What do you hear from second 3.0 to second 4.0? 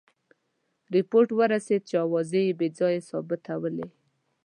ثابتولې.